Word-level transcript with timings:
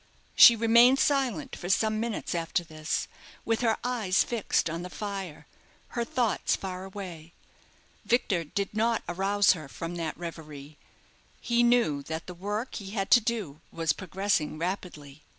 She 0.35 0.55
remained 0.55 0.97
silent 0.97 1.55
for 1.55 1.69
some 1.69 1.99
minutes 1.99 2.33
after 2.33 2.63
this, 2.63 3.07
with 3.45 3.61
her 3.61 3.77
eyes 3.83 4.23
fixed 4.23 4.67
on 4.67 4.81
the 4.81 4.89
fire, 4.89 5.45
her 5.89 6.03
thoughts 6.03 6.55
far 6.55 6.85
away. 6.85 7.33
Victor 8.03 8.43
did 8.43 8.73
not 8.73 9.03
arouse 9.07 9.51
her 9.51 9.67
from 9.69 9.93
that 9.97 10.17
reverie. 10.17 10.79
He 11.39 11.61
knew 11.61 12.01
that 12.01 12.25
the 12.25 12.33
work 12.33 12.73
he 12.73 12.89
had 12.89 13.11
to 13.11 13.21
do 13.21 13.61
was 13.71 13.93
progressing 13.93 14.57
rapidly. 14.57 15.21